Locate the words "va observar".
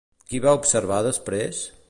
0.45-1.03